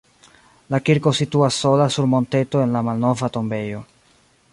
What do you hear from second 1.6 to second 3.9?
sola sur monteto en la malnova tombejo.